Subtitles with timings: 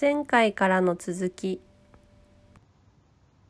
[0.00, 1.60] 前回からの続き。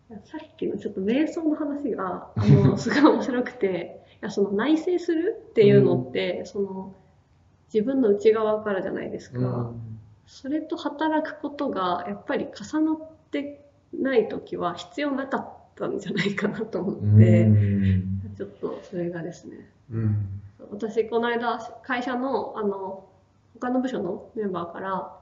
[0.08, 6.94] さっきのちょっと瞑想の話があの すごい面白くていやその内省するっていうのって、その
[7.72, 9.72] 自分の内側からじゃないですか、
[10.26, 12.98] それと働くことがやっぱり重なっ
[13.30, 17.48] てない時は必要なかったんじゃないかなと思って、
[18.36, 19.71] ちょっとそれがですね。
[19.93, 20.17] うん。
[20.72, 23.08] 私この間会社のあの
[23.54, 25.17] 他の部署のメンバーから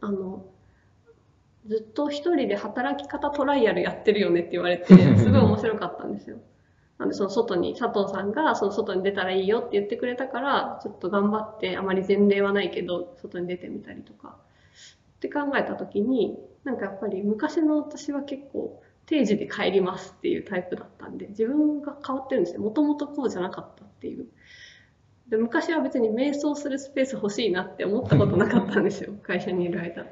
[0.00, 0.44] あの
[1.66, 6.38] ずっと一人で働き方トライアルやってるよねって言われて すごい面白かったんですよ。
[6.98, 14.36] なんでその外に佐藤さんがその外に出たらいいよって言ってくれたからちょっと頑張ってあまり前例はないけど外に出てみたりとか。
[15.16, 22.60] って考えた時になんかやっぱり昔の私は結構定時で帰りますっていうタイプだったんで自分が変わってるんですよ。
[22.60, 24.26] もともとこうじゃなかったっていう。
[25.28, 29.12] で昔は別に瞑想するスペース欲しいなって思ったことなかったんですよ。
[29.22, 30.06] 会社にいる間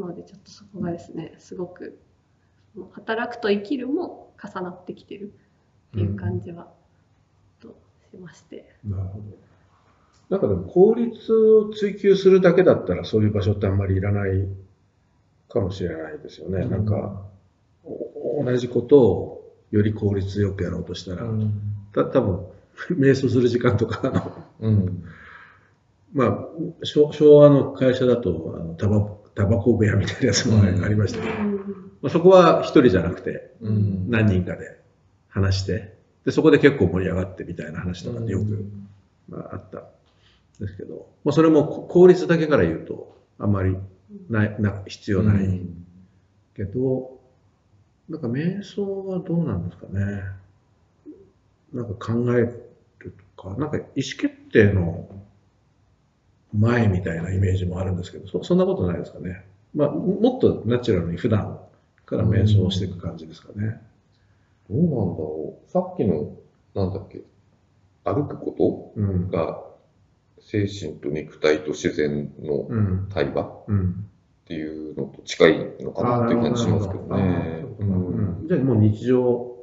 [0.00, 1.98] なのでちょっとそこがですねすごく
[2.92, 5.32] 働くと生きるも重なってきてる
[5.92, 6.68] っていう感じは
[7.60, 7.76] と
[8.10, 9.24] しまして、なるほど。
[10.30, 14.46] なんかでも効率を追求するだけだったらそういう場所ってあんまりいらない
[15.48, 16.64] かもしれないですよね。
[16.66, 17.22] なんか
[17.84, 21.26] お同じことをより効率よくやろうとしたら、
[21.92, 22.46] た多分
[22.90, 25.04] 瞑想する時間とかうん。
[26.12, 26.48] まあ
[26.82, 31.20] 昭昭和の会社だとあのタバタバコ部屋みたいなやつもありました。
[31.20, 31.56] けど、うん。
[32.02, 34.10] まあ、そこは一人じゃなくてうん。
[34.10, 34.80] 何人かで
[35.28, 38.64] 話してでそこで結構盛り上がってみたいな話とかってよく、
[39.28, 39.82] まあ、あったん
[40.60, 43.76] ですけど、まあ、それもこ効率だけから言うとあんまり
[44.28, 45.86] ないな必要ないうん。
[46.56, 47.18] けど、
[48.08, 50.22] なんか瞑想はどうなんですかね。
[51.72, 52.68] なんか考える
[53.36, 55.08] とかなんか意思決定の
[56.52, 59.44] 前みたいなイメージもあるんですけどそそんなことないですかね、
[59.74, 61.60] まあ、もっとナチュラルに普段
[62.10, 63.80] から瞑想をしていく感じですかね。
[64.68, 65.70] どうなんだろう。
[65.70, 66.36] さっきの、
[66.74, 67.22] なんだっけ、
[68.04, 69.62] 歩くこうんとが、
[70.40, 74.06] 精神と肉体と自然のうん対話っうん
[74.46, 77.64] ていうのと近いのかなっていう感じしますけどね。
[78.48, 79.56] じゃあもう日常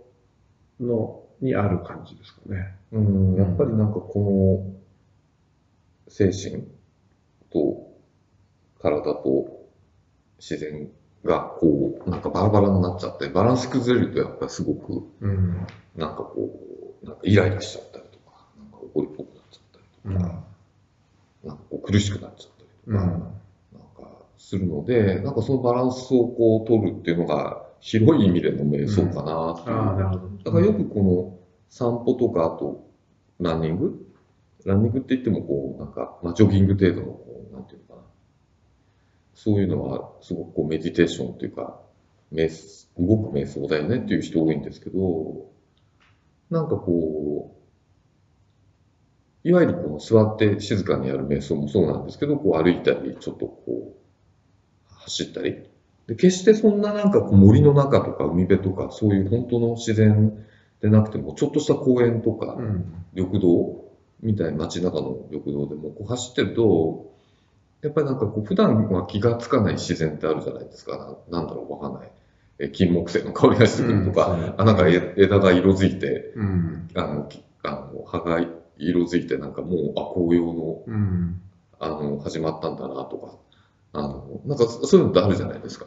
[0.80, 2.76] のにある感じですかね。
[2.94, 4.72] うん、やっぱりなんかこ
[6.08, 6.64] の精神
[7.58, 7.88] と
[8.80, 9.68] 体と
[10.40, 10.90] 自然
[11.24, 15.66] がこうなんかバラバラになっちゃってバランス崩れるとやっぱりすごくうん。
[15.96, 16.52] なんかこ
[17.02, 20.44] うなんかイライラしちゃったりとかなんか怒りっぽくなっちゃったりとか、
[21.44, 23.20] なんかこう苦しくなっちゃったりとか、なん
[23.96, 29.56] かするのでなんかそのバランスをこう取るっていうのが広い意味での瞑想かな。
[30.44, 31.40] だからよくこの
[31.70, 32.88] 散歩とか、あと
[33.40, 34.04] ランニング？
[34.66, 38.08] ランニングって言ってもこう、なんか、まあ、ジョギング程度の、こう、なんていうのかな。
[39.38, 41.80] そういうのは、すごくこう、メディテーションっていうか、
[42.34, 42.50] 瞑
[42.98, 45.46] 動く瞑想だよねっていう人多いんですけど、
[46.50, 47.56] なんかこ
[49.46, 55.64] う、いわゆるこの座って静かにやる瞑想もそうなんですけど、こう歩いたり、ちょっとこう、走ったり。
[56.08, 60.34] で決してそんななんかこう森の中とか海辺とか、そういう本当の自然
[60.82, 62.58] でなくても、ちょっとした公園とか、
[63.14, 63.86] 緑道
[64.22, 67.17] みたいな街中の緑道でもこう走ってると、
[67.82, 71.16] やっぱりなんかこう普段は気がつかない自然ってあるじゃないですか。
[71.30, 72.12] ななんだろう、わかんない。
[72.60, 78.44] え金木犀の香りがしてくるとか、うんあなんかえ枝が色づいて、うんあの、きあの葉が
[78.78, 81.42] 色づいて、なんかもう、あ、紅葉の、うん
[81.80, 83.36] あの、始まったんだなとか、
[83.94, 85.86] あの、なんかそういうのってあるじゃないですか。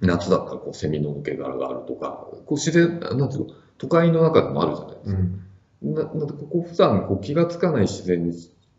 [0.00, 5.18] 夏だったらこうセミの抜け殻があるとか、こう自然、なんていうの、都会の中でもあるじゃないですか。
[5.18, 5.42] うん
[5.82, 8.32] ななんでここ普段こう気がつかない自然に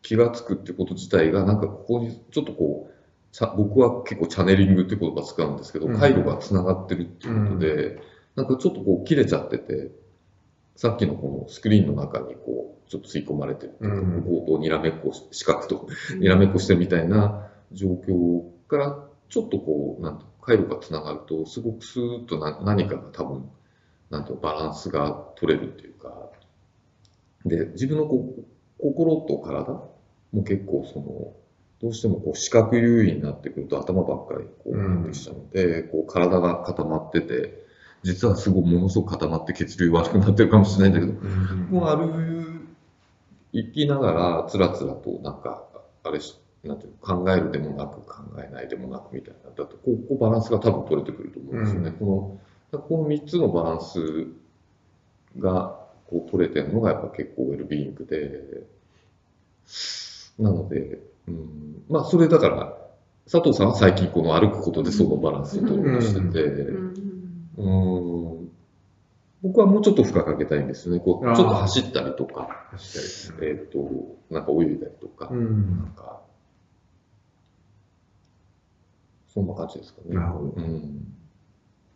[0.03, 2.93] 気がつくってこと自体がなんかここにちょっとこう
[3.57, 5.97] 僕は結構チャネリングって言葉使うんですけど、うん。
[5.99, 7.99] 回路がつながってるっていうことで、
[8.35, 9.89] なんかちょっとこう切れちゃってて
[10.75, 14.23] さっきのこのスクリーンの中にこうちょっと吸い込まれてるっていうん。
[14.23, 23.49] こことにらめっこし四角とにらめっこしてるみたいな状況からちょっとこうなんて回路がつながるとすごくスーッとな何かが多分
[24.09, 26.29] なんてバランスが取れるっていうか。
[27.45, 28.43] で自分のこう
[28.79, 29.81] 心と体
[30.33, 31.33] も結構その
[31.81, 35.03] どうしてもこう視覚優位になってくると頭ばっかりこううん。
[35.03, 37.63] なってきちゃうので、こう体が固まってて
[38.03, 41.29] 実はすごいものすごく固まって血流悪くなってるかもしれないんだけど
[41.69, 42.67] もう
[43.53, 45.63] 歩きながらつらつらとなんか
[46.03, 51.95] あれしなんていうの考えるでもなく考えないでもなくみたいなだとこうこうバランスが多分取れてくると思うんですよね、うん。
[51.97, 52.39] こ
[52.71, 54.27] のこの3つのバランス
[55.39, 58.63] がこう取れてるのがやっぱ結構ウェルビーイングで
[60.39, 62.77] なので、うん、まあそれだから
[63.25, 66.93] 佐藤さんは最近この歩くことでそのバランスを取ろうとしてて、うん
[67.57, 68.49] うん
[69.43, 71.01] 僕はもうちょっと負荷かけたいんですよね。
[71.01, 73.49] こうちょっと走ったりとか、確かに。
[73.51, 75.93] えっ、と、なんか泳いだりとか、うなんん。
[75.97, 76.21] か、
[79.27, 80.15] そんな感じですかね。
[80.15, 81.13] なるほどうん。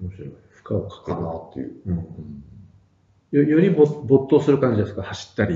[0.02, 0.28] 面白い。
[0.50, 1.24] 負荷をかけかる。
[1.24, 1.72] なっていう。
[1.86, 2.44] うんうん
[3.32, 5.02] よより没没頭する感じですか？
[5.04, 5.56] 走ったり、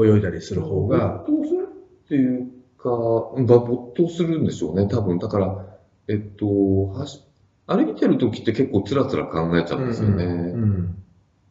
[0.00, 1.24] 泳いだりする方が。
[1.26, 1.63] 没頭する
[2.04, 5.18] っていうか、うんまあ没頭するんでしょうね、多分。
[5.18, 5.66] だから、
[6.08, 7.22] えっと、はし
[7.66, 10.24] 歩いてる時って結構つらつら考えちゃうんですよね。
[10.24, 10.28] う
[10.58, 11.02] ん。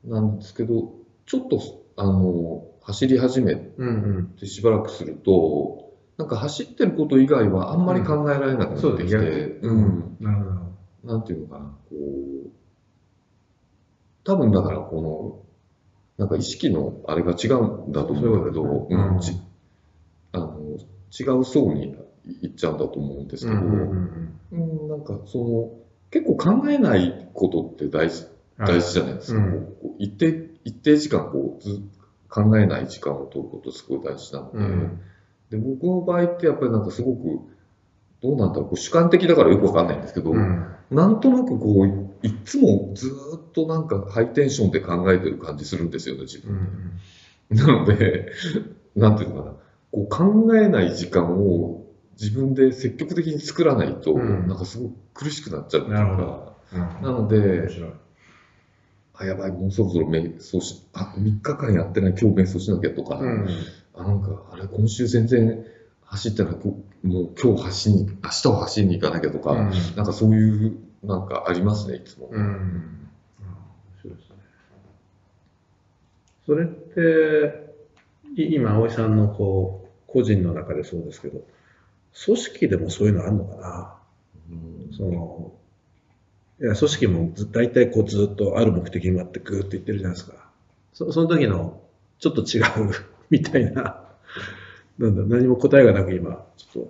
[0.06, 0.94] なんですけど、
[1.26, 1.60] ちょっと、
[1.96, 4.26] あの、走り始めうんうん。
[4.40, 9.16] てしばらくすると、なんか走ってること以外はあんまり考えられなくなってきて、
[9.62, 10.18] うん。
[10.20, 10.50] なるほ
[11.08, 11.14] ど。
[11.14, 11.96] なんていうのかな、こ
[12.46, 12.50] う、
[14.24, 15.40] 多分だからこの、
[16.18, 19.32] なんか意識のあれが違うんだと思うんだけど、そうんうんち
[20.34, 20.78] あの
[21.18, 21.96] 違う層に
[22.42, 25.72] 行っちゃうんだと思うんですけど、うんうんうんなんかその、
[26.12, 28.28] 結構考えないことって大事
[28.60, 29.40] うん大事じゃないですか。
[29.40, 29.52] うん。
[29.82, 31.82] こう一定一定時間こうず
[32.30, 35.02] 考えない時間を取ることすごい大事なので、うん。
[35.50, 37.40] で僕の場合ってやっぱりなんかすごく
[38.22, 40.66] どうなんだろうこう主観的だからよくわかんないんですけど、うん。
[40.92, 46.56] なんとなくこういっつもずーっとなんかハイテンションで考えてる感じするんですよね自う分。
[46.56, 47.56] ん。
[47.58, 48.32] なので
[48.96, 49.56] なんていうのかな
[49.94, 51.86] こう考えない時間を
[52.20, 56.78] 自分で積極的に作らないと、うんなんかすごく苦しくなっちゃうっていうかど。
[57.02, 57.70] なので。
[59.16, 63.48] あ、やばい、もうそろそろ瞑想し、あ、3日間やってない、今日瞑想しなきゃとか、うん
[63.94, 65.64] あ、なんか、あれ、今週全然
[66.02, 72.30] 走ってない、こもう今日走りに、明日は走りに行かなきゃとか、うんなんかそういう、なんかありますね、いつも。
[72.32, 73.10] うん
[74.02, 74.36] そうですね。
[76.48, 77.76] それって、
[78.36, 79.83] い今、葵さんのこう、
[80.14, 81.42] 個人の中でそうですけど、
[82.26, 83.98] 組織でもそういうのあるのかな？
[84.52, 84.94] うん。
[84.96, 85.54] その、
[86.62, 90.50] いや、組織もず大体こうずっとある目的に向かってグーって言ってるじゃないですか。
[90.94, 91.82] そその時の、
[92.20, 92.92] ちょっと違う
[93.32, 94.06] みたいな、
[95.00, 96.86] なんだ、何も答えがなく今、ちょっ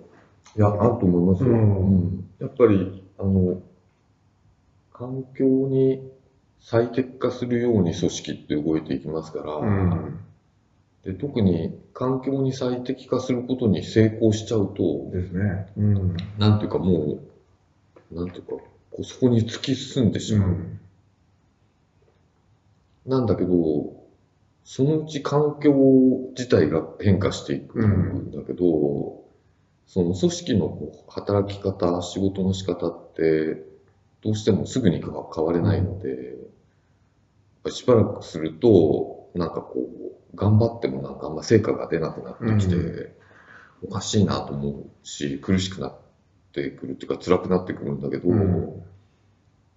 [0.56, 1.50] いや、あると思いますよ。
[1.50, 1.78] うん。
[1.78, 2.30] うん。
[2.38, 3.60] やっぱり、あの、
[4.92, 6.08] 環境に
[6.60, 10.18] 最適化するように組織って動いていきますから、と、うん、
[11.04, 15.66] で特に環境に最適化することに成功しちゃうと、ですね。
[15.76, 16.16] うん。
[16.38, 17.20] なんていうかも
[18.10, 18.62] う、なんていうか、こ
[19.00, 20.48] うそこに突き進んでしまう。
[20.48, 20.80] うん。
[23.06, 24.02] なんだけど、
[24.64, 25.72] そのうち環境
[26.30, 29.24] 自体が変化していくんだけど、
[29.86, 30.78] その組織の
[31.08, 33.62] 働き方、仕事の仕方って、
[34.22, 36.16] どうしてもすぐには変われないので、やっ
[37.64, 40.04] ぱりしばらくすると、なんかこう、
[40.34, 43.14] 頑張ってもなんかあんま成果が出なくなってきて、う
[43.84, 45.98] おかしいなと思うし、苦しくなっ
[46.52, 48.82] てくるっていうか辛くなってくるんだけど、うん。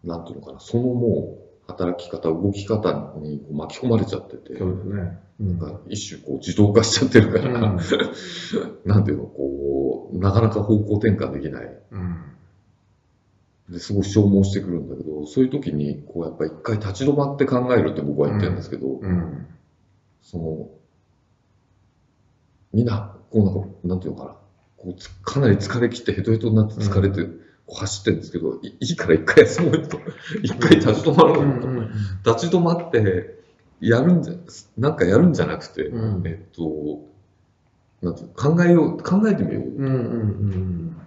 [0.03, 1.37] なんていうのかな、そのも
[1.67, 5.17] う働き方、動き方に巻き込まれちゃってて、そうですね。
[5.41, 5.59] うん。
[5.59, 7.79] なんか一種こう自動化しちゃってるから、うん。
[8.85, 11.77] なんていうの、こう、なかなか方向転換できない。
[11.91, 12.23] うん。
[13.69, 19.47] ですごい消耗してくるんだけど、そういう時に、こうやっぱ一回立ち止まって考えるって僕は言ってるんですけど、うん
[20.29, 20.69] その、
[22.73, 24.35] みんな、こうなんか、なんていうのかな、
[24.75, 27.23] こうつかなり疲れ切ってヘトヘトになって疲れて、
[27.65, 29.97] こう走ってるんですけど、いいいから一回休もうよと、
[30.43, 31.61] 一回立ち止まろうよ
[32.23, 32.31] と。
[32.33, 33.37] 立ち止まって、
[33.79, 34.33] やるんじゃ、
[34.77, 36.27] なんかやるんじゃなくて、うん。
[36.27, 37.05] えっと、
[38.01, 39.63] なんていうの考えよう、考えてみよう。
[39.63, 39.69] よ。
[39.77, 40.97] うんうん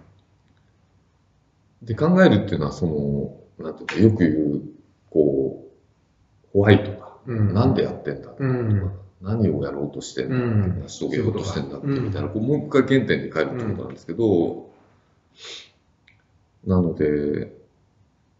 [1.83, 2.85] で、考えるっていうのは、そ
[3.59, 4.61] の、なんていうか、よく言う、
[5.09, 7.53] こう、ホワイトか、うん。
[7.53, 10.81] なんでやってんだとか、うん何をやろうとしてんだ、うん。
[10.83, 14.69] 成し遂げようとしてんだって、みたいな、こうもう一回原点に帰るってことなんですけど、
[16.65, 17.55] なので、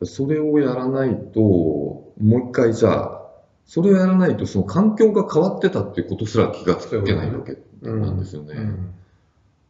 [0.03, 3.21] それをやらないと、もう一回じゃあ、
[3.65, 8.55] それをやらないと、その環境が変わってたっていうことすら気がつけないわけうんなんですよね。
[8.55, 8.93] うん。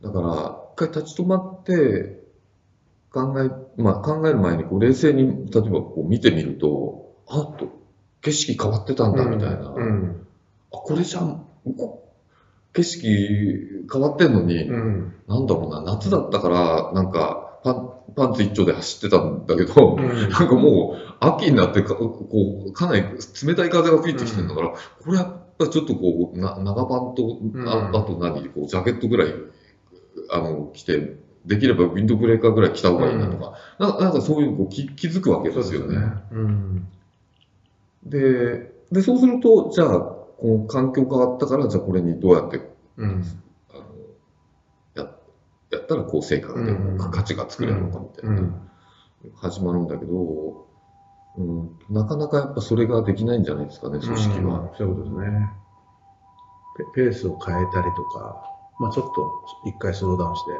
[0.01, 2.21] だから、一回立ち止まって、
[3.11, 7.67] 考え、まあ考える前にこう冷静に、例えばこう見てみると、あっと、
[8.21, 9.69] 景色変わってたんだみたいな。
[9.69, 10.25] うん。
[10.25, 10.30] あ、
[10.71, 11.45] これじゃん、
[11.77, 12.09] こ
[12.73, 15.13] 景色変わってんのに、うん。
[15.27, 23.03] なんだろうな、夏だったから、なんかパン、パンツ一丁で走ってたんだけど、なんかもう、秋になってか、こう、かなり
[23.45, 27.95] 冷たい風が吹いてきてるんだから、これやっぱちょっとこう、な長パンと、あうん。
[27.95, 29.33] あと何、こう、ジャケットぐらい、
[30.31, 33.91] あの、着て、できればウィンドブレーカーぐらい着た方がいいなとか、なん。
[33.93, 35.97] かなんかそういうのこう気気づくわけですよね。
[36.31, 36.87] うん。
[38.05, 42.67] でで、そうすると、じゃあ、この環境変わったから、じゃあこれにどうやって
[42.97, 43.23] うん
[43.71, 43.83] あの
[44.95, 45.11] や
[45.71, 48.61] やったらこう成果が出るのか、うん価値が作れるのかみたいな、うん
[49.35, 50.67] 始まるんだけど、
[51.37, 54.61] うん、なかなかやっぱそれができないんじゃないですかね、組織は。
[54.61, 55.49] うんそういうことですね。
[56.95, 58.43] ペペースを変えたりとか、
[58.79, 60.51] まあちょっと一回スローダウンして、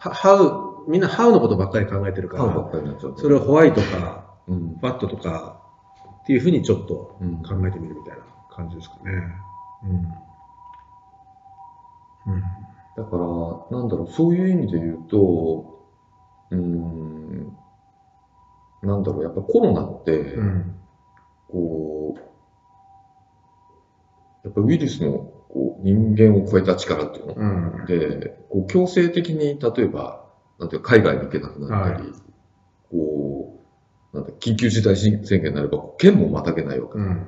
[0.00, 3.14] はハウ、みんなハウのことばっかり考えてるから、買うばっかりになっちゃう。
[3.16, 4.80] それをホワイトか、うん。
[4.80, 5.62] バットとか
[6.22, 8.24] っていうふうにちょっとうん考えてみるみたいな
[8.54, 9.02] 感じですかね。
[9.84, 9.86] う
[12.30, 12.34] ん。
[12.34, 12.42] うん。
[12.96, 15.80] だから、なんだろう、そういう意味で言うと、
[16.50, 17.56] うーん、
[18.82, 20.74] なんだろう、やっぱコロナって、うん。
[21.48, 22.20] こう、
[24.44, 27.86] やっぱウイルスのこう人間を超えた力っていうの、うん。
[27.86, 30.26] で、こう強制的に、例えば、
[30.58, 32.14] なんていうか海外に行けなくなったり、は
[32.90, 33.60] こ
[34.12, 36.98] う、なんだ緊急事態宣言になれば、県もまたげないわけ。
[36.98, 37.26] うん。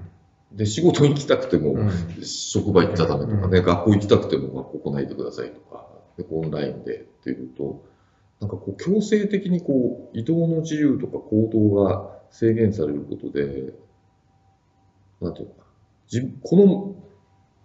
[0.54, 1.90] で、仕事行きたくても、うん。
[2.24, 3.64] 職場行っちゃダメとかね、うん。
[3.64, 7.84] 学校行きたくても学校来ないでくださいとか、でオンラインでっていうと、
[8.40, 13.74] なんかこう強制的にこう移動の自由とか行動が制限されることで、
[15.20, 15.64] なんていうのか
[16.42, 16.96] この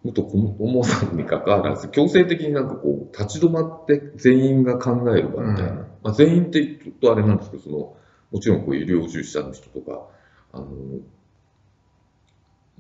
[0.03, 5.77] むと子供さんに関わらず、強制的になんかこう立ち止まって全員が考える場みたいな、うん。
[6.01, 7.98] まあ、全員って言うとあれなんですけど、その
[8.31, 10.08] もちろんこう医療従事者の人とか、
[10.53, 10.67] あの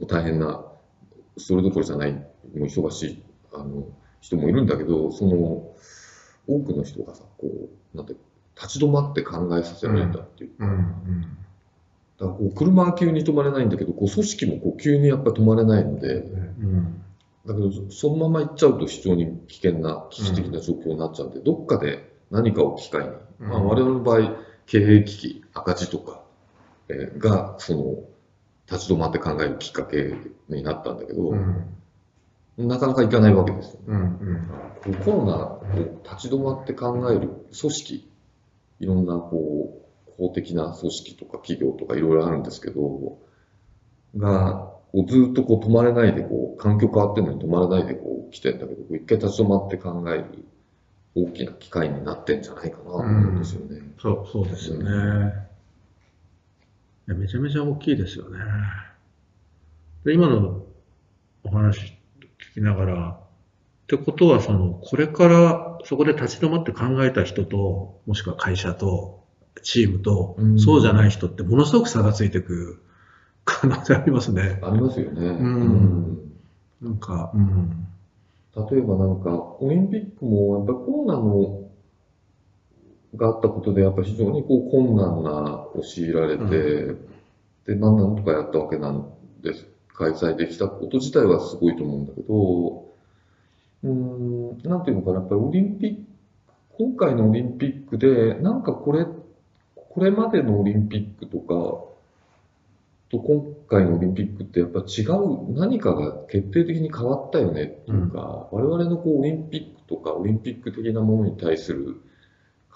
[0.05, 0.63] 大変な、
[1.37, 2.21] それどころじゃない、も
[2.55, 3.87] う忙しいあの
[4.21, 5.75] 人もいるんだけど、その
[6.47, 8.15] 多くの人がさ、こう、なんて、
[8.55, 11.37] 立ち止まって考えさせられたっていうか、うん。
[12.17, 17.01] だからこう車は急に止まれないんだけど、こう組織もこう急にやっぱり止まれないので、うん。
[17.45, 26.21] だけどそのまま行っちゃうと非常に危険な、危機的な状況になっちゃうんで、どっかで何かを機会に、まあ、うん我々の場合、経営危機、赤字とか、
[26.89, 28.08] えーが、その、
[28.71, 30.13] 立ち止まって考えるきっかけ
[30.49, 32.67] になったんだけど、うん。
[32.67, 33.79] なかなかいかないわけですよ。
[33.87, 34.49] うん。
[34.83, 38.11] こうコロナ、こう立ち止まって考える組織、
[38.79, 43.17] いろんなこう公的な組織とか企業とかいろいろあるんですけど、
[44.17, 44.73] が、
[45.07, 50.45] ずっとこう止まれないでこう、環境変わってるのに止まらないでこう来てんだけど、一回立ち止まって考える
[51.15, 53.81] 大きな機会になってんじゃないかなと思うんですよね。
[53.99, 55.48] そう、そうですよね。
[57.13, 58.39] めちゃめちゃ大きいですよね。
[60.05, 60.65] で今の
[61.43, 61.97] お話
[62.51, 63.19] 聞きながら、
[63.83, 69.23] ってことは、その、これからそこで立ち止まって考えた人と、もしくは会社と、
[69.63, 72.81] チームと、うんそうじゃない人ってものすごく差がついていく
[73.45, 74.59] 可能性ありますね。
[74.61, 75.31] ありますよね。
[75.31, 76.17] ん
[76.81, 77.87] なんか、うん。
[78.55, 81.58] 例えばなんか、オリンピックもやっぱりコロナの
[83.15, 86.95] があったことで、やっぱ非常にこう困難なを強いられて、
[87.65, 89.09] で、まあなんとかやったわけなん
[89.41, 89.67] です。
[89.93, 92.85] 開催できたこと自体はすごいと思うんだけど、
[93.83, 96.01] うーん、なんていうのかな、やっぱりオリンピック、
[96.77, 99.05] 今回のオリンピックで、なんかこれ、
[99.75, 101.89] これまでのオリンピックとか、
[103.09, 111.99] と今回のオリンピックってやっぱ違う何かが決定的に変わったよねっていうか、我々のこうオリンピックとかオリンピック的なものに対する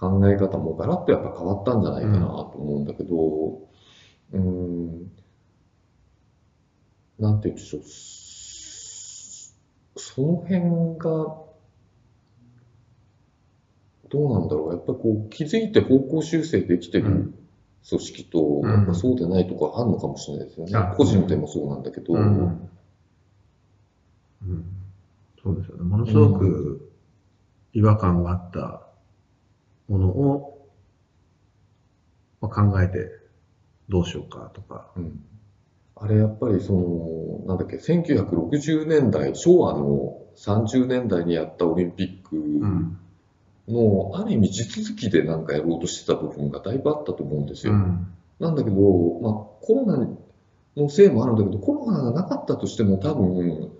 [0.03, 3.15] 考え方もガラッとやっぱ変わったんじゃないかなと思うんだけど、
[4.33, 5.11] うーん、
[7.19, 7.81] なんて言うんでしょう、
[9.99, 10.59] その辺
[10.99, 11.41] が、
[14.09, 17.33] どうなんだろう、やっぱりこう気づいて方向修正できてるうん。
[17.87, 18.69] 組織と、うん。
[18.69, 20.75] やっぱそうでないとこあるのかもしれないですよね。
[20.75, 22.69] あ個人でもそうなんだけど、うん。
[24.43, 24.65] うん。
[25.41, 25.83] そうですよね。
[25.83, 26.91] ものすごく
[27.73, 28.82] 違和感があった
[29.87, 30.69] ものを、
[32.41, 33.09] まあ、考えて
[33.89, 34.91] どうしようかとか。
[34.95, 35.23] うん
[35.95, 42.97] あれやっぱりその、なんだっけ、1960年代、昭和の30年代にやったオリンピックうん
[43.67, 47.73] の、ある意味地続きでなんかやろうとしてた部分がだいぶあったと思うんですよ。
[47.73, 48.07] うん
[48.39, 48.75] なんだけど、
[49.21, 50.07] まあコロナ
[50.75, 53.71] のせいもあるんだけど、コロナがなかったとしても多分、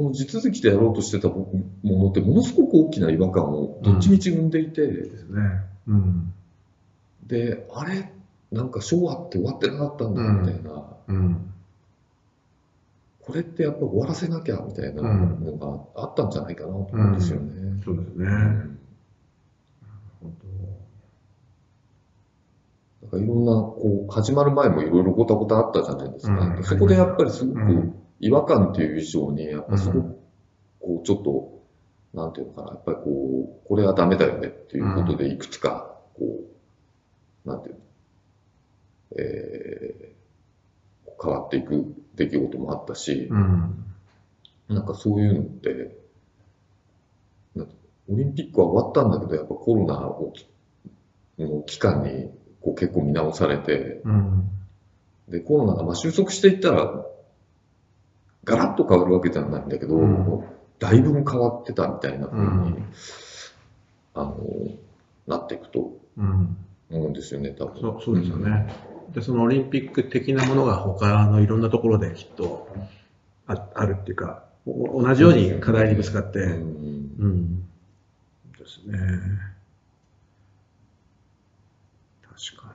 [0.00, 1.46] この地続きでやろうとしてたも
[1.84, 5.40] のってものすごく大きな違和感をどっちみち生んでいて、ですね。
[5.86, 6.32] うん。
[7.26, 8.10] で、あれ、
[8.50, 10.84] なんか昭和って終わってなかったんだみたいな。
[11.06, 11.52] うん。
[13.20, 17.82] これってやっぱ終わらせなきゃみたいなのがあったんじゃないかなと思うんですよね。
[17.84, 18.24] そうですね。
[18.24, 18.76] うん
[23.02, 26.58] だからいろんな、こう、始まる前もいろいろごたごたあったじゃないですか。
[26.62, 30.18] そこでやっぱりすごくうん違和感っていう以上に、やっぱすごく、
[30.80, 31.60] こう、ちょっと、
[32.14, 36.40] なんていうのかな、やっぱりこう、これはダメだよねっていうことでいくつか、こ
[37.44, 37.80] う、なんていうの、
[39.16, 40.10] えー
[41.22, 43.84] 変わっていく出来事もあったし、うん。
[44.68, 45.96] なんかそういうのって、
[48.08, 50.32] オリンピックは終わったんだけど、やっぱコロナを
[51.38, 54.48] の期間にこう結構見直されて、うん。
[55.28, 57.04] で、コロナがまあ収束していったら、
[58.50, 60.44] ガラッと変わるわけじゃないんだけど、うん
[60.80, 62.84] だいぶ変わってたみたいな風に、うん
[64.14, 64.36] あの、
[65.26, 66.56] なっていくとうん。
[66.90, 67.80] 思うんですよね、多分。
[67.80, 68.66] そうそうですよね。
[69.14, 72.66] で、そのオリンピック的なものが他のいろんなところできっと
[73.46, 77.14] ああるっていうか、お同じように課題にぶつかって、うん。
[77.18, 77.62] うん。
[78.58, 78.98] ですね。
[82.22, 82.72] 確かに。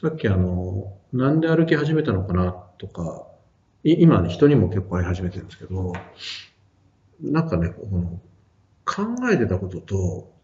[0.00, 3.35] さっきあの、なんで歩き始めたのかなとか、い
[3.94, 5.92] 今ね、人にも結構会い始めてるんですけど、
[7.22, 8.20] なんかね、この
[8.84, 10.34] 考えてたことと、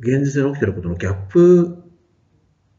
[0.00, 1.82] 現実に起きてることのギャップ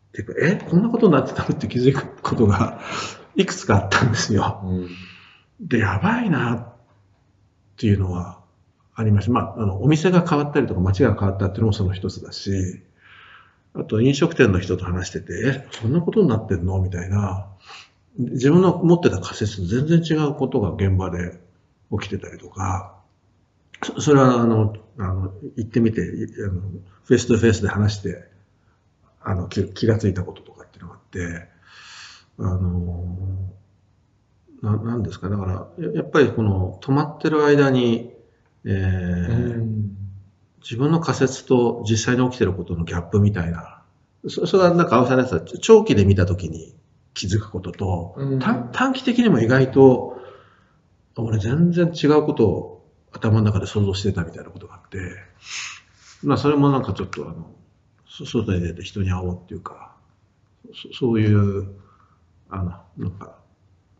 [0.09, 1.49] っていうか、え、こんなことになってたの？
[1.49, 2.79] って気づくことが
[3.35, 4.61] いくつかあったんですよ。
[4.63, 4.89] うん。
[5.59, 6.73] で、やばいなっ
[7.77, 8.41] ていうのは
[8.95, 9.31] ありました。
[9.31, 12.81] まあ、あの、お店が変わったりとか街が変わったっていうのもその一つだし、
[13.73, 16.81] あと飲食店の人と話してて、え、そんなことになってんの？
[16.81, 17.48] みたいな、
[18.17, 21.39] 自分の持ってた仮説と全然違うことが現場で
[21.91, 22.95] 起きてたりとか、
[23.83, 26.05] そそれはあの、あの、行ってみて、い
[26.43, 26.61] あの
[27.05, 28.25] face to face で話して、
[29.21, 31.47] あの、気気がついたこととかっていうのがあって、
[32.39, 33.15] あの、
[34.61, 38.13] ななんですか、だから、ややっぱりこの止まってる間に、
[38.65, 39.99] えー
[40.61, 43.81] 自分の仮説と実際に起きてることのギャップみたいな、
[44.27, 46.75] そそれはなんか青さんのやつは長期で見たときに
[47.13, 48.39] 気づくことと、うん。
[48.39, 50.19] 短短期的にも意外と、
[51.15, 54.99] 俺全然違うことを頭の中で想像してたみたいなことがあって、
[56.23, 57.51] まあそれもなんかちょっとあの、
[58.07, 59.95] そ外に出て人に会おうっていうか、
[60.73, 61.67] そそういう、
[62.49, 63.37] あの、なんか、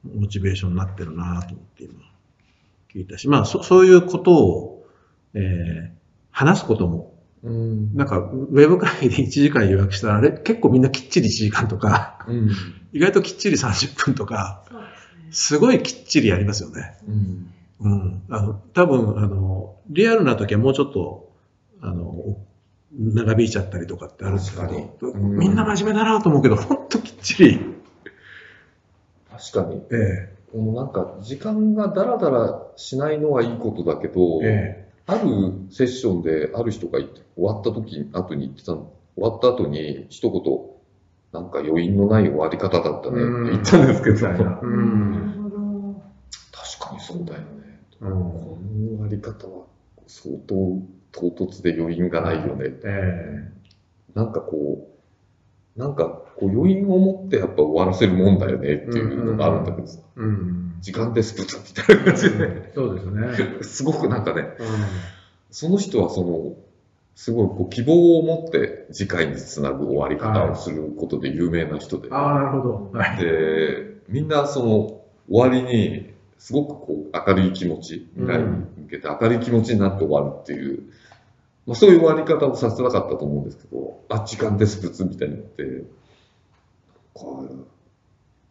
[0.04, 1.94] モチベーションになってるなと思って今
[2.94, 4.88] 聞いたし、まあそそういうことを、
[5.34, 6.00] えー
[6.32, 7.95] 話すことも、うん。
[7.95, 12.50] なんかウェブ会議で1時間予約したら、あれ結構みんなきっちり1時間とか、うん
[12.93, 14.63] 意外ときっちり30分とか、
[15.32, 16.97] すごいきっちりやりますよね。
[17.08, 17.54] うん。
[17.82, 18.21] うん。
[18.30, 21.32] あの、多分、あの、リアルな時はもうちょっと、
[21.82, 22.38] あの、
[22.97, 25.12] 長引いちゃったりとかってあるんですけど、確かに。
[25.13, 27.60] うんみんな真面目だなと思うけど、ほんときっちり、
[29.32, 29.82] 確かに。
[29.91, 34.89] えこのなんか時間がダラダラしないのはいいことだけど、ええ。
[35.06, 38.91] あるセッションである人が言って終わった時後に言ってたの。
[39.15, 40.41] 終わった後に一言
[41.32, 44.28] なんか余韻のない終わり方だったねって言ったんですけど。
[44.28, 44.68] う。
[44.68, 45.39] ん。
[45.44, 46.02] ほど。
[46.52, 47.48] 確かにそうだよね。
[48.02, 49.65] うんこの終わり方は
[50.08, 50.56] 相当
[51.12, 52.72] 唐突で余韻がないよね。
[52.84, 53.52] え
[54.15, 54.89] なんかこ
[55.76, 56.06] う、なんか
[56.38, 60.76] こう余韻を持ってやっぱ終わらせるもんだよねっていうのがあるんだけどさ、えうん。
[60.82, 63.63] 時間ですプツみたいな感じで、そうですね。
[63.63, 64.63] すごくなんかね、う
[65.52, 66.56] その人はその、
[67.19, 72.13] すごいこう希望を持って次回につなぐ終わり方をすることで有名な人で、ん。
[72.13, 72.97] ああ、なるほど。
[72.97, 73.17] はい。
[73.17, 78.45] で、みんなその終わりにすごくこう明るい気持ち、未来に
[78.84, 80.84] 向けて明るい気持ちになって終わるっていう、
[81.67, 85.84] まあ、そういう終わり方をさせなかったと思うんですけど、あ、時間ですプツみたいになって、
[87.13, 87.45] こ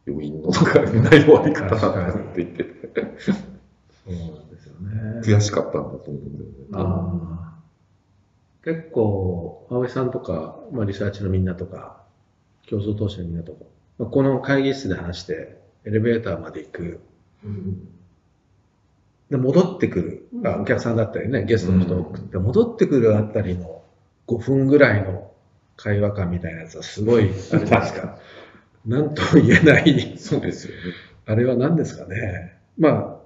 [0.06, 2.66] う余韻の中にない終わり方だなって言って、
[4.04, 5.20] そうなんですよね。
[5.22, 6.54] 悔しかったんだと思うんだよね。
[6.74, 7.47] ああ
[8.68, 12.02] 結構、青井さんとか、まあ、リサーチのみんなとか、
[12.66, 13.64] 競争投資のみんなとか、
[13.98, 17.00] まあこの会議室で話して、エレベーターまで行く、
[19.30, 23.80] で戻ってくる、あお客さんだったりね、ゲストの人を送って、戻ってくるあたりの
[24.26, 25.32] 5分ぐらいの
[25.76, 28.18] 会話感みたいなやつはすごい、あれですか、
[28.84, 30.78] なんとも言えない、そうですよね。
[31.24, 32.58] あれは何ですかね。
[32.76, 33.16] まあ、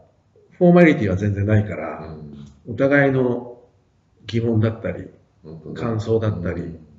[0.53, 2.15] フォーマリティは全然ないから、
[2.69, 3.59] お互いの
[4.27, 5.22] 疑問だったり、うん
[5.75, 6.63] 感想だったり。
[6.63, 6.93] うん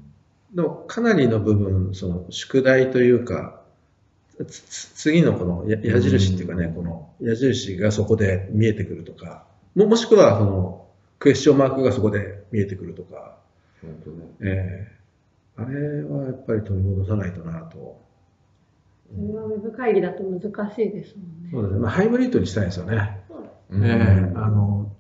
[0.53, 3.61] でもかなりの部分、その宿題というか、
[4.47, 13.37] つつ次のこのや矢印っていうかね、この矢印がそこで見えてくるとか、ももしくはそのクエスチョンマークがそこで見えてくるとか、
[14.41, 14.91] ええ。
[15.55, 18.01] あれはやっぱり取り戻さないとなと。
[19.11, 20.41] それはウェブ会議だと難
[20.75, 21.49] しいですもんね。
[21.51, 21.79] そうですね。
[21.79, 23.21] まあ、ハイブリッドにしたいですよね。
[23.27, 24.31] そうでえ。
[24.35, 24.91] あの、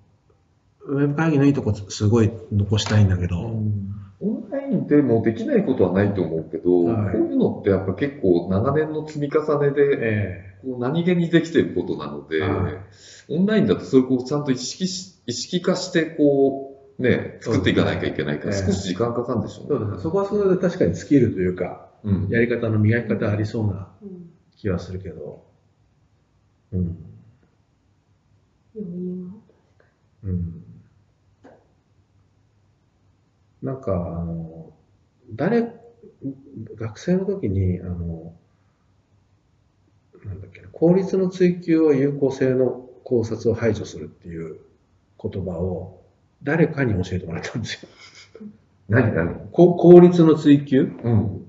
[0.85, 3.39] ウェブ会議のいいとこすごい残したいんだけど、
[4.19, 7.13] オンラインでもできないことはないと思うけど、はい。
[7.13, 12.81] こういうのってやっぱ結構長年の積み重ねで、えこう何気にできてることなので、はい。
[13.27, 19.69] オンラインだとそれをこうちゃんと意識し意識化してこう、ね、作っていかなきゃいけないから、少し時間かかるんでしょうね。
[19.69, 20.03] そうですね。
[20.03, 22.27] そこはそれで確かにスキルというか、うん。
[22.29, 24.29] やり方の磨き方ありそうなうん。
[24.57, 25.43] 気はするけど、
[26.71, 26.97] うん。
[30.23, 30.62] うん。
[33.63, 33.95] なんか、あ
[34.25, 34.71] の、
[35.31, 35.71] 誰、
[36.75, 38.33] 学生の時に、あの、
[40.25, 44.57] なんだっけな、効率の追求は有効性の考察を排除するっていう
[45.21, 46.01] 言葉を
[46.43, 47.89] 誰かに教えてもらったんですよ。
[48.89, 49.47] 何何？
[49.51, 51.47] こ効率の追求、うん。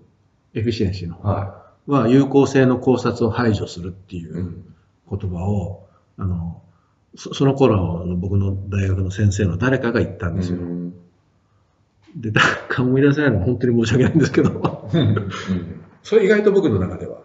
[0.55, 1.65] エフィシエンシーの方は。
[1.87, 4.75] は有効性の考察を排除するっていううん
[5.11, 6.63] 言葉を、あの、
[7.17, 10.59] そその頃の僕の大学の先生の誰かが言ったんですよ。
[10.59, 10.95] うん
[12.17, 15.31] で、誰か思い出せないのは本当に申し訳ないんですけど、うん
[16.03, 17.23] それ意外と僕の中では、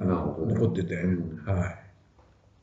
[0.00, 0.54] あなるのほどね。
[0.54, 1.44] 残ってて、うん。
[1.44, 1.78] はい。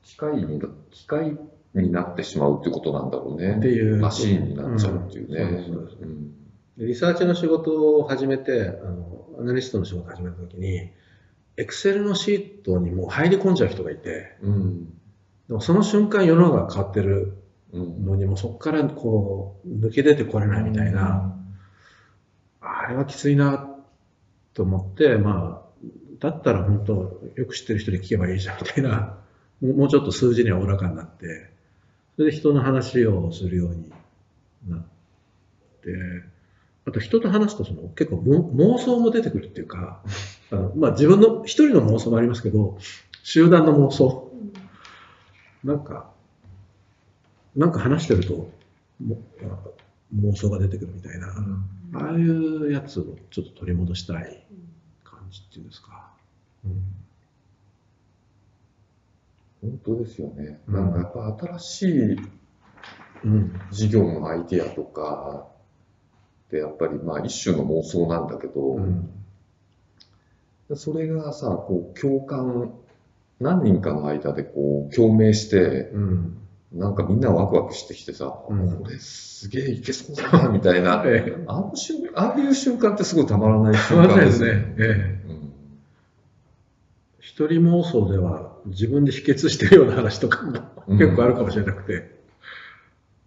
[0.01, 1.37] 機械にな、機械
[1.75, 3.57] になってしまうってことなんだろうね。
[3.57, 3.97] っていう。
[3.97, 5.63] マシーンになっちゃうっていうね。
[6.77, 10.89] リサーチの仕事を始めて、あの、アナリストの仕事を始めた時に、
[11.57, 14.85] エクセルのシートにもう入り込んじゃう人がいて、うん。
[15.47, 17.37] でもその瞬間世の中が変わってる
[17.71, 18.05] うん。
[18.05, 21.32] のにもそこからこう抜け出てこれないみたいな、
[22.63, 23.69] あれはきついな
[24.53, 25.85] と思って、まあ、
[26.19, 26.93] だったら本当
[27.35, 29.17] よく知ってる人に聞けばいいじゃんみたいな、
[29.61, 31.49] もうちょっと数字にはおらかになって、
[32.15, 33.91] それで人の話をするように
[34.67, 34.79] なっ
[35.81, 35.91] て、
[36.85, 40.01] あと人と話すとその結構妄想も出てくるっていうか、
[40.51, 42.77] あのまあ自分の一人の妄想もありますけど、
[43.23, 44.31] 集団の妄想、
[45.63, 46.09] なんか、
[47.55, 48.51] なんか話してると、
[50.21, 51.27] 妄想が出てくるみたいな、
[51.95, 54.45] ああいうやつをちょっと取り戻したい
[55.03, 56.11] 感じっていうんですか。
[59.61, 60.59] 本当ですよね。
[60.67, 62.17] うんなんかやっぱ新しい
[63.23, 63.59] うん。
[63.71, 65.47] 事業のアイデアとか
[66.47, 69.09] ってやっぱりまあ一種の妄想なんだけど、うん。
[70.75, 72.73] それがさ、こう共感、
[73.39, 76.37] 何人かの間でこう共鳴して、うん。
[76.73, 81.03] なんかみんなワクワクしてきてさ、うんこれすげえいけそうだな、みたいな。
[81.05, 81.43] ええ。
[81.47, 84.75] あの瞬ああいう瞬間ってすごいたまらないた瞬まらないです間ですよね。
[84.79, 84.83] え
[85.27, 85.29] え。
[85.29, 85.53] うん
[87.19, 92.21] 一人妄想では自分で秘訣してるような話とかもうん結構あるかもしれなくて。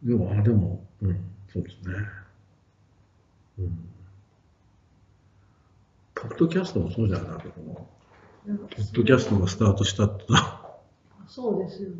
[0.03, 1.19] でも、あ、でも、うん、
[1.53, 1.95] そうですね。
[3.59, 3.79] うん。
[6.15, 7.89] ポッドキャストもそうじゃないな、僕も。
[8.47, 10.25] ポッドキャストがスタートしたって
[11.29, 11.97] そうですよね。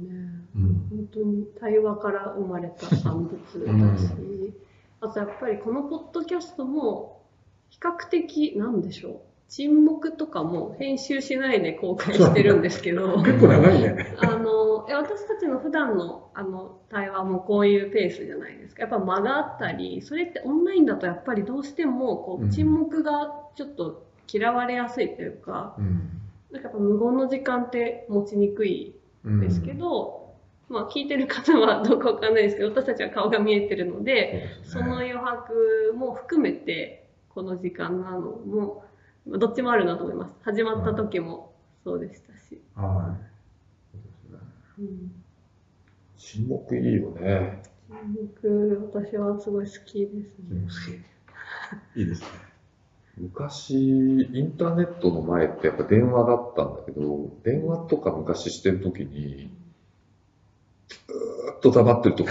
[0.55, 0.87] うん。
[0.91, 4.55] 本当に対話から生まれた産物だし、うん
[5.01, 7.23] あとやっぱりこのポッドキャストも
[7.69, 14.17] 比較的なんでしょう沈黙とかも編集しないで公開してるんですけど 結構長いね。
[14.19, 26.11] あの私たちの普段のあの対話もこういうペースじゃないですかやっぱ間があったりそれってオンラインだとやっぱりどうしてもこう沈黙がちょっと嫌われやすいというか、うん。
[26.51, 28.96] なんかやっぱ無言の時間って持ちにくいうん
[29.27, 30.35] ですけど、
[30.69, 38.85] まあ聞いてる方はどうかわかんないですけど、私たちは顔が見えてるので、その余白も含めて、この時間なのも、
[39.27, 40.35] まあどっちもあるなと思います。
[40.43, 41.53] 始まった時も
[41.85, 42.61] そうでしたし。
[42.75, 43.17] は
[44.79, 44.83] い。
[44.83, 45.13] うん、
[46.17, 47.63] 沈黙いいよね。
[47.89, 51.05] 僕、私はすごい好きですね。
[51.95, 52.46] いいですね。
[53.19, 59.51] 昔、インターネットの前ってやっぱ電話だったんだけど、電話とか昔してるときに、
[60.89, 62.29] ずーっと黙ってるとき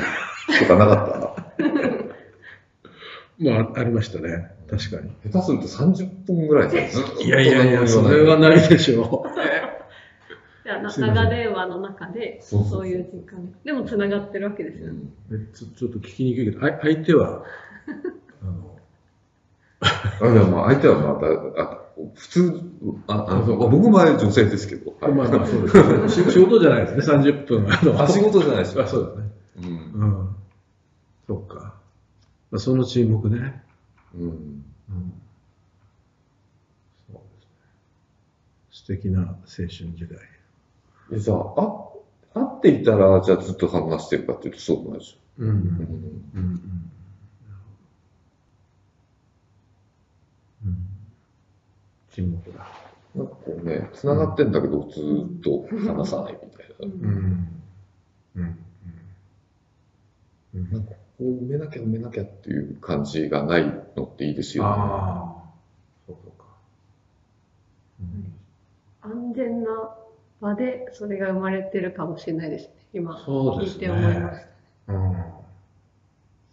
[0.60, 1.46] とかなかっ
[3.40, 4.52] まあ、ありましたね。
[4.70, 5.10] 確かに。
[5.32, 9.26] た下手すると30分ぐらいでずっといやいやいや、それはわないでしょ
[10.64, 13.54] じゃあ、長電話の中で、そういう時間。
[13.64, 15.00] でも繋がってるわけですよね。
[15.54, 17.44] ちょちょっと聞きにくいけど、あ相手は、
[18.42, 18.75] あの、
[20.22, 22.62] あでも相手はまた、あ普通、
[23.08, 26.10] ああの僕の場合は女性ですけど、はいまあまあそうですね。
[26.28, 27.68] 仕仕事じゃないですね、30分。
[27.72, 28.84] あのあ仕事じゃないですよ。
[28.84, 29.86] あそうですね。
[29.96, 30.36] うんうん。
[31.28, 31.76] そうか。
[32.52, 33.64] まあ、その沈黙ね。
[34.14, 34.64] うんうん。
[37.12, 37.50] そうですね。
[38.72, 40.20] 素敵な青春時代。
[41.10, 41.86] でさ、あ、
[42.34, 45.18] 会っていたら、じゃあずっと話してるかっていうとそうなんですよ。
[45.40, 45.48] うん。
[45.48, 45.52] う。
[45.52, 46.42] うんんうん。
[46.42, 46.92] うん。
[50.66, 50.78] うん。
[52.12, 52.68] 沈黙だ。
[53.16, 56.76] なんかこうね、繋がってんだけど、ずーっと話さないみたいな。
[56.80, 57.62] うんうん。
[58.36, 58.60] うん。
[60.56, 60.72] うん。
[60.72, 64.70] なんかこう埋めなきゃ埋めなきゃっていう感じがないのっていいですよね。
[64.70, 65.44] ああ。
[66.08, 66.46] そうそうか。
[68.02, 68.34] うん
[69.02, 69.96] 安全な
[70.42, 72.74] 場でそれが生まれてるかもしれないですね。
[72.94, 74.46] 今、そうですね聞いて思いまし
[74.88, 74.94] た。
[74.94, 75.16] うん。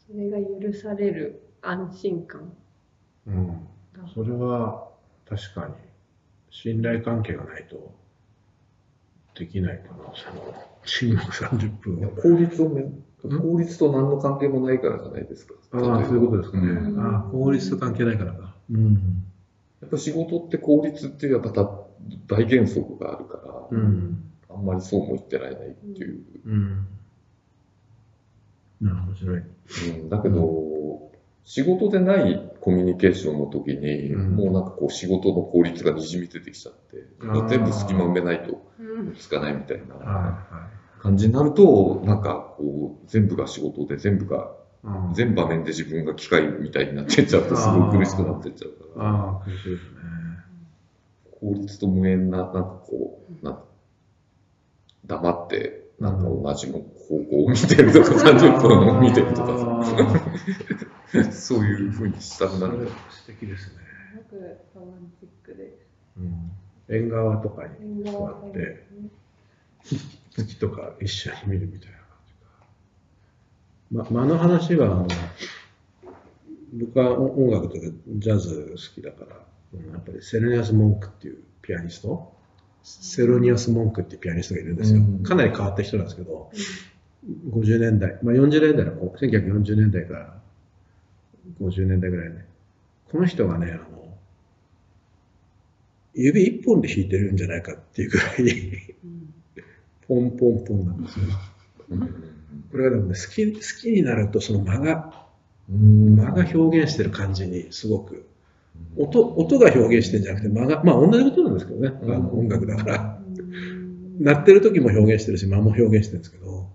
[0.07, 2.53] それが許される安心感
[3.27, 3.68] うん。
[4.02, 4.08] が。
[4.14, 4.88] それは
[5.28, 5.74] 確かに
[6.50, 7.94] 信頼関係がないと
[9.34, 10.54] できないと思うんですよ。
[10.84, 12.08] 沈黙30分は。
[12.10, 12.82] 効率をめ、
[13.38, 15.54] 効率と何の関係もないからじゃないですか。
[15.72, 16.68] ああ、そういうことですかね。
[16.68, 18.54] うんああ、効率と関係ないからか。
[18.70, 19.24] うん。
[19.80, 21.50] やっぱ仕事って効率っていうやっぱ
[22.28, 24.30] 大原則があるから、うん。
[24.50, 26.22] あんまりそうも言ってられないっていう。
[26.44, 26.86] うん。
[28.80, 29.38] なるほど、面白い。
[29.38, 31.12] うん、だけど、
[31.44, 34.37] 仕事でないコミュニケーションの時に、うん。
[34.37, 37.07] もうなんかこう仕事の効率がにじみ出てきちゃって、
[37.48, 40.38] 全部隙間埋めないとうんつかないみたいなは
[41.00, 44.37] 感じになると、なんかこう全部が仕事で全部が、
[44.85, 45.14] いはい。
[45.14, 49.42] 全場面で自分が機械みたいになってっちゃうとすごい苦しくなってっちゃうから。
[51.40, 53.59] 効率と無縁な、なんかこう、な
[55.07, 59.62] 黙って、なんか同じの方向を見てるとか、30分を見てるとか
[61.30, 62.88] そういう風にしたくなる。
[63.10, 63.74] 素敵ですね。
[64.12, 65.78] すごくロマンチックで。
[66.16, 66.52] うん。
[66.88, 68.86] 縁側とかに縁座側って、
[70.30, 74.12] 月とか一緒に見るみたいな感じか。
[74.12, 75.08] ま、間の話は、あの、
[76.74, 79.36] 僕は音楽というかジャズ好きだから、
[79.74, 82.34] うんやっぱりセレニアス・モンクっていうピアニスト、
[82.82, 85.22] セロニアス・モンクっていうピアニストがいるんですようん。
[85.22, 86.50] かなり変わった人なんですけど、
[87.24, 90.40] 50年代、まあ、40年代のこう1940年代から
[91.61, 92.46] 50年代ぐらいね、
[93.11, 94.18] この人がね、あの、
[96.14, 98.94] 指一本で弾いてるんじゃないかっていうぐらい、
[100.08, 101.26] ポンポンポンなんですよ。
[102.70, 105.26] これがでもね、好き、好きになるとその間が、
[105.70, 106.16] うん。
[106.16, 108.26] 間が表現してる感じにすごく、
[108.96, 113.18] 音、音が表現してるんじゃなくて間が、まあ同じことなんですけどね、あの音楽だから。
[114.20, 116.68] 鳴ってる時も表現してるし、間も表現してるんですけど、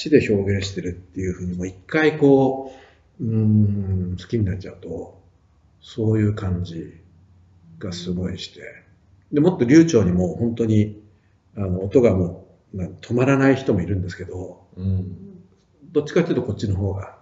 [0.00, 2.72] ちで表現してるっていうふうに、もう一回こ
[3.20, 3.34] う、うー
[4.14, 5.20] ん、好きになっちゃうと、
[5.82, 6.94] そういう感じ
[7.78, 8.62] がすごいして、
[9.32, 11.02] でもっと流暢にもう本当に、
[11.56, 15.16] あの、音がもうな止まらない人もいるんですけど、うん。
[15.92, 17.18] どっちかっていうとこっちの方が、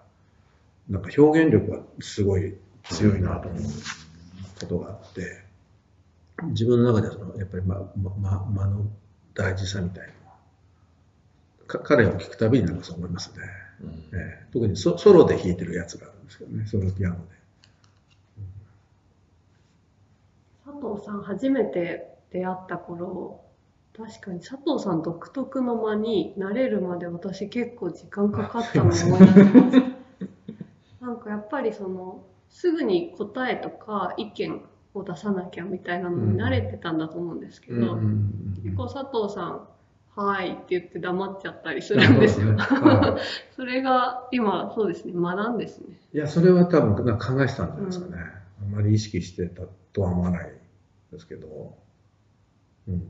[0.89, 3.63] なんか表現力がすごい強いなと思う
[4.61, 5.43] ことがあって、
[6.51, 8.87] 自分の中ではその、やっぱりま、ま、ま間の
[9.35, 10.13] 大事さみたいな
[11.69, 13.45] 彼を聞くたびになんかそう思いますね。
[13.83, 14.19] うん。
[14.19, 14.47] ええ。
[14.53, 17.39] 特にソソロで弾いてるやつがあるんですけどね、ソロピアノで。
[20.65, 23.43] 佐藤さん初めて出会った頃
[23.97, 29.83] 確かに佐藤さん独特の間に慣れるまで私結構時間かかったのを思い出します。
[31.05, 34.63] なんかやっぱりそのすぐに答えとか意見
[34.95, 37.97] を出さなきゃみたいなのに慣れてたんだと思うんですけど、
[38.63, 39.69] 結構佐藤さん
[40.19, 42.57] 「はい」って言って黙っちゃったりするんですよ。
[42.57, 43.23] はい
[43.55, 45.99] それが今そうですね学んですね。
[46.13, 48.23] いや、それは多分なんか考えてたんじゃないですかね。
[48.63, 50.53] あんまり意識してたとは思わない
[51.13, 51.77] ですけど。
[52.89, 53.03] うん。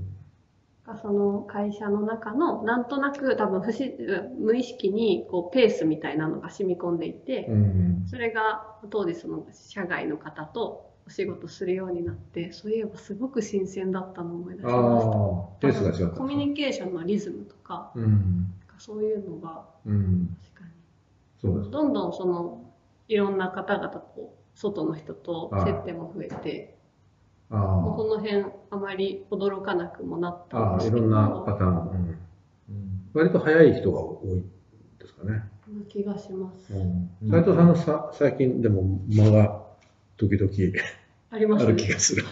[1.02, 3.94] その会社の中のなんとなく多分不自
[4.38, 8.04] 無意識にこうペースみたいなのが染み込んでいて、うん。
[8.06, 14.78] それが当時その社外の方とお仕事するようになってそういえばすごく新鮮だったのを思い出しました。
[14.78, 16.10] ああ、ペースが。
[16.10, 18.52] コミュニケーションのリズムとかうん。
[18.78, 20.36] そういうのがうん。
[20.54, 20.70] 確か
[21.40, 21.70] そう。
[21.70, 22.70] どんどんその
[23.08, 26.76] いろんな方々と外の人と接点も増えて
[27.50, 32.18] あもうこの辺あまり驚かなくもなったあ、ああ、んですけどいろんなパターン。
[32.68, 33.10] うん。
[33.14, 34.44] 割と早い人が多い
[34.98, 35.30] ですかね。
[35.68, 36.74] な気がします。
[36.74, 37.30] うん。
[37.30, 39.57] 斉藤さんのさ最近でも間が
[40.18, 40.52] 時々
[41.30, 41.88] ありますねある気。
[41.88, 42.24] がする。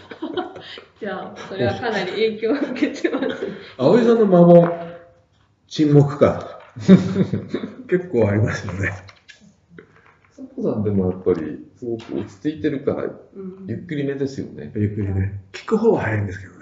[1.00, 3.46] じゃあ、それはかなり影響を受けてます。
[3.78, 4.68] 葵さんの間も
[5.68, 6.60] 沈黙か。
[7.88, 8.90] 結構ありますよね。
[10.36, 14.72] 佐藤さんでもやっぱりすごく落ち着いてるからうんゆっくりめですよね。
[14.74, 15.40] ゆっくりね。
[15.52, 16.58] 聞く方は早いんですけどね。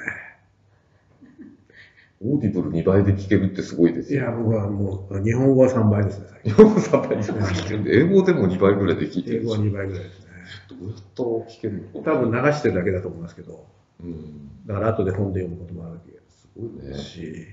[2.23, 4.23] オーディブル2倍で聞けるってすごいですよ。
[4.23, 6.27] いや、僕はもう、日本語は3倍ですね。
[6.45, 9.69] 日本語3倍で聞けるんで、英語でも2倍ぐらいで聞いて英語はるし。
[9.69, 10.24] 2倍ぐらいですね。
[10.69, 13.67] どうやったら聞けるの多分流してるだけだと思いますけど、
[14.01, 14.67] うん。
[14.67, 16.99] だから後で本で読むこともあるわけすごいね。
[16.99, 17.47] し、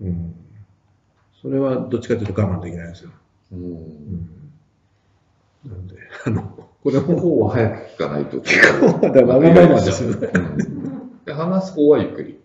[0.00, 0.34] うん。
[1.40, 3.10] それはどっちかというと我慢できないんですよ。
[3.52, 3.56] う。
[3.56, 4.52] うんん。
[5.66, 5.96] なんで、
[6.26, 8.42] あの、これも、方は早く聞かないと。
[9.02, 10.30] まだわがままですよね。
[10.34, 10.98] うん
[11.28, 12.40] で話す方はゆっくり。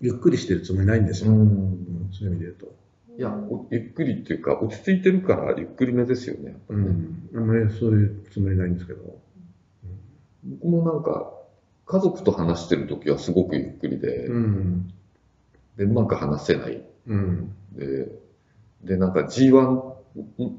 [0.00, 1.32] ゆっくりしてるつもりないんですよ。
[1.32, 1.40] ん。
[1.40, 2.74] うんそういう意味で言うと。
[3.18, 6.56] いや、おゆっくりっていうか、落ち着いてるからゆっくりめですよね。
[6.68, 7.30] うん。
[7.34, 9.18] あんまりそういうつもりないんですけど。
[10.44, 11.32] 僕もなんか、
[11.86, 14.92] 家族と話してるときはすごくゆっくりで、うん。
[15.76, 16.82] で、うまく話せない。
[17.06, 17.54] うん。
[17.72, 18.08] で、
[18.84, 19.92] で、なんか G1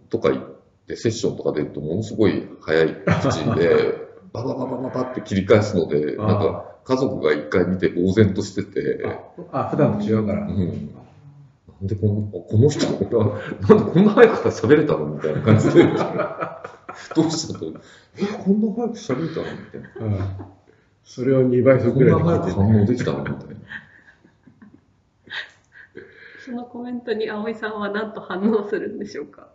[0.10, 9.06] とか行ってセッションとか出るとものすごい早い口で、 ババババババって切り返すので、なんか家族が一回見て呆然としてて、
[9.52, 10.48] あ、普段と違うから。
[10.48, 10.97] うん。
[11.82, 12.92] なんでこのこの人な、
[13.68, 15.84] なんでこんな早くから喋れたのみたいな感じで、
[17.16, 17.74] どうしたと、
[18.18, 20.18] え、こんな早く喋れたのみたいな。
[20.18, 20.58] うん
[21.08, 23.56] それを2倍速らない早くで聞いて反応できたのみたいな。
[26.46, 29.48] そのコメントに葵さんは何と反応するんでしょうか？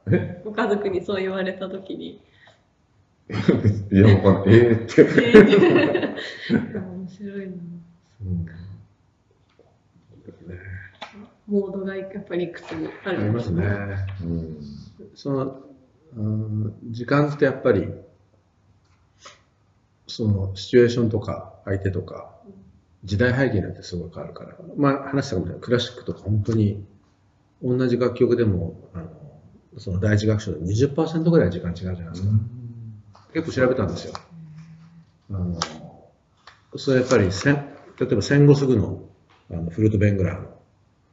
[0.45, 2.21] ご家族にそう言われたときに。
[3.93, 4.55] いや、わかんない。
[4.57, 5.05] えーって。
[6.79, 7.53] 面白いな。
[8.23, 8.62] うんね
[11.53, 14.07] モードがやっぱりいくつもああるんですりますね。
[14.23, 14.57] うん。
[15.15, 15.61] その、
[16.17, 17.88] うん、時間ってやっぱり、
[20.07, 22.35] そのシチュエーションとか相手とか、
[23.05, 25.61] 時代背景によってすごい変わるから、まあ話したかもしれない。
[25.61, 26.83] クラシックとか本当に
[27.62, 29.11] 同じ楽曲でも、あの
[29.79, 32.29] その第一楽章で20%ぐらい時間違うじゃないですか。
[33.35, 34.15] 結構調べたんですよ。
[35.31, 35.61] あの
[36.77, 37.57] それやっぱり戦、
[38.01, 39.03] 例えば戦後すぐの
[39.51, 40.62] あのフルート・ベングラーの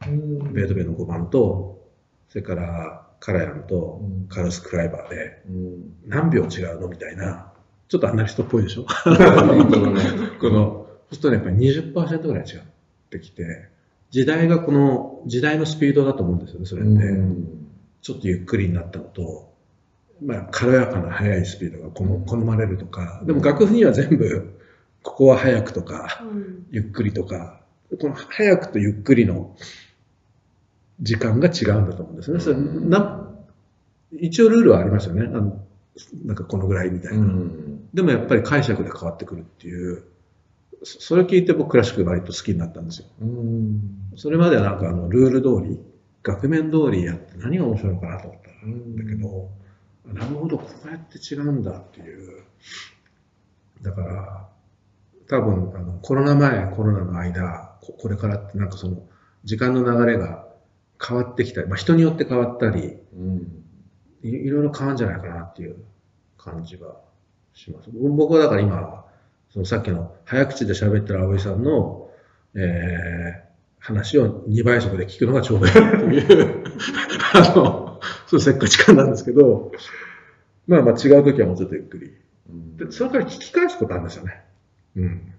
[0.01, 1.87] ベートーベンの5番と、
[2.29, 4.27] それからカラヤンとうん。
[4.27, 5.93] カルス・クライバーでうん。
[6.07, 6.87] 何秒違うの？
[6.87, 7.51] みたいな、
[7.87, 8.85] ちょっとアナリストっぽいでしょ？
[10.39, 12.59] この、そうするとね、やっぱり20%ぐらい違っ
[13.09, 13.67] てきて、
[14.11, 16.91] 時代がこの、時代のスピードだと思うんですよね、それって。
[18.01, 19.53] ちょっとゆっくりになったのと、
[20.23, 24.57] まあ、軽やかな速いスピードが好好まれるとか、でも楽譜には全部、
[25.03, 26.65] ここは速くとか、うん。
[26.71, 27.61] ゆっくりとか、
[27.99, 29.55] この速くとゆっくりの
[31.01, 32.39] 時間が違うんだと思うんですね。
[32.39, 33.19] それな
[34.11, 35.23] 一応ルールはありますよね。
[35.25, 35.63] あの
[36.25, 37.19] なんかこのぐらいみたいな。
[37.19, 37.89] うん。
[37.93, 40.03] でもやっぱり解釈で変わってくるっていう、
[40.83, 43.07] そそれ聞いて僕クラシック割と好きになったんですよ。
[43.21, 43.81] うん。
[44.15, 45.79] それまではなんかあのルール通り、
[46.23, 49.49] 額面通りやって何が面白いのかなと思ったんだけど、
[50.05, 52.43] なるほど、こうやって違うんだっていう。
[53.81, 54.49] だから、
[55.27, 59.03] 多分あのコロナ前、コロナの間、ここれからってなんかその
[59.43, 60.48] 時間の流れが
[61.01, 63.63] 変わってきたり、まあ、人によって変わったり、うん。
[64.21, 65.77] いいろいろ変わるんじゃないかなっていう
[66.37, 66.95] 感じが
[67.53, 67.89] します。
[67.91, 69.05] 僕はだから今、
[69.49, 72.09] そのさっきの早口で喋ってる葵さんの、
[72.55, 76.63] えー話を2倍速で聞くのがちょうどいいっていう、
[77.33, 79.71] あの、そうせっかち感なんですけど、
[80.67, 82.13] まあまあ違う時はもうちょっとゆっくり。
[82.77, 84.43] で、それから聞き返すことあるんですよね。
[84.97, 85.33] うん。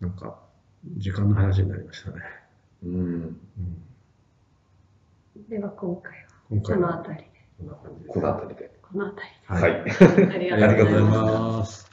[0.00, 0.40] なんか、
[0.96, 2.16] 時間の話になりましたね。
[2.84, 2.92] うん。
[2.94, 3.36] うん、
[5.48, 6.18] では今回は
[6.50, 7.30] 今回はこの辺りで。
[8.08, 8.70] この辺りで。
[8.82, 9.84] この辺りはい。
[9.84, 10.52] で。
[10.52, 11.10] ありがとうございす。
[11.10, 11.89] ます。